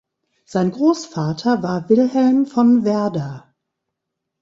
Sein 0.45 0.71
Großvater 0.71 1.61
war 1.61 1.87
Wilhelm 1.87 2.47
von 2.47 2.83
Werder. 2.85 3.53